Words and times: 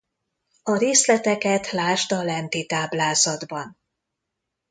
A 0.63 0.77
részleteket 0.77 1.71
lásd 1.71 2.11
a 2.11 2.23
lenti 2.23 2.65
táblázatban. 2.65 3.77